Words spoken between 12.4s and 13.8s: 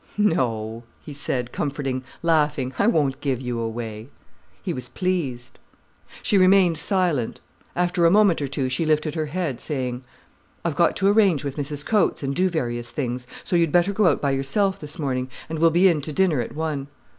various things. So you'd